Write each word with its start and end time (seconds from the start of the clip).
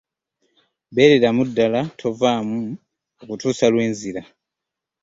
Beereramu 0.93 1.43
ddala 1.49 1.81
tovaamu 1.99 2.59
okutuusa 3.21 3.65
lwe 3.73 3.83
nzira. 3.91 4.21